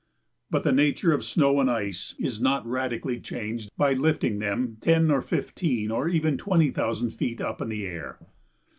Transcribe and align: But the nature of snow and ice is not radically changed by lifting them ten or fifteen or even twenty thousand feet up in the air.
But 0.49 0.63
the 0.63 0.71
nature 0.71 1.13
of 1.13 1.23
snow 1.23 1.59
and 1.59 1.69
ice 1.69 2.15
is 2.17 2.41
not 2.41 2.65
radically 2.65 3.19
changed 3.19 3.69
by 3.77 3.93
lifting 3.93 4.39
them 4.39 4.77
ten 4.81 5.11
or 5.11 5.21
fifteen 5.21 5.91
or 5.91 6.07
even 6.09 6.39
twenty 6.39 6.71
thousand 6.71 7.11
feet 7.11 7.39
up 7.39 7.61
in 7.61 7.69
the 7.69 7.85
air. 7.85 8.17